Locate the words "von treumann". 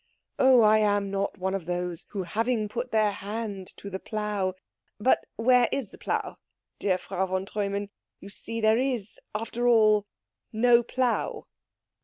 7.27-7.91